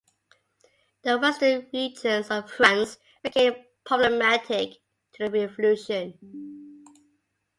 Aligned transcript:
The 1.03 1.19
Western 1.19 1.67
regions 1.71 2.31
of 2.31 2.49
France 2.49 2.97
became 3.21 3.53
problematic 3.85 4.79
to 5.13 5.25
the 5.25 5.29
Revolution. 5.29 6.81